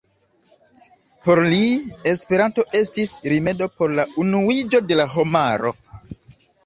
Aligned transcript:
Por 1.25 1.41
li 1.51 1.59
Esperanto 2.13 2.65
estis 2.81 3.13
rimedo 3.35 3.69
por 3.75 3.95
la 4.01 4.07
unuiĝo 4.25 4.85
de 4.91 4.99
la 5.01 5.07
homaro. 5.17 5.75